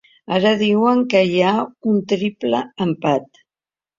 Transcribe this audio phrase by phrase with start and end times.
[0.35, 1.51] Ara diuen que hi ha
[1.91, 3.41] un triple empat.